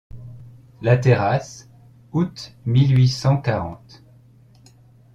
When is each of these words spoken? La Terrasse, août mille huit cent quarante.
La 0.81 0.97
Terrasse, 0.97 1.69
août 2.11 2.53
mille 2.65 2.95
huit 2.97 3.07
cent 3.09 3.37
quarante. 3.37 4.03